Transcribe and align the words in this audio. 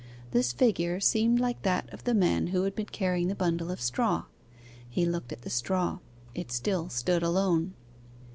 This 0.31 0.51
figure 0.51 0.99
seemed 0.99 1.39
like 1.39 1.61
that 1.61 1.87
of 1.93 2.05
the 2.05 2.15
man 2.15 2.47
who 2.47 2.63
had 2.63 2.73
been 2.75 2.87
carrying 2.87 3.27
the 3.27 3.35
bundle 3.35 3.69
of 3.69 3.79
straw. 3.79 4.23
He 4.89 5.05
looked 5.05 5.31
at 5.31 5.43
the 5.43 5.51
straw: 5.51 5.99
it 6.33 6.51
still 6.51 6.89
stood 6.89 7.21
alone. 7.21 7.75